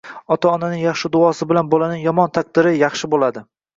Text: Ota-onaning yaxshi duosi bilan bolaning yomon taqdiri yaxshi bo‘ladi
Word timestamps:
Ota-onaning 0.35 0.79
yaxshi 0.83 1.11
duosi 1.15 1.47
bilan 1.53 1.69
bolaning 1.75 2.01
yomon 2.07 2.33
taqdiri 2.39 2.73
yaxshi 2.81 3.11
bo‘ladi 3.17 3.45